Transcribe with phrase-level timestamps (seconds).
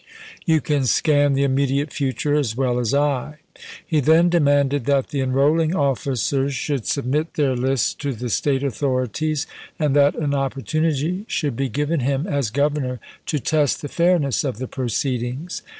[0.47, 3.37] You can scan the immediate future as well as I."
[3.85, 8.63] He then de manded that the enrolling officers should submit their lists to the State
[8.63, 9.45] authorities
[9.77, 14.43] and that an oppor tunity should be given him, as Governor, to test the fairness
[14.43, 15.61] of the proceedings.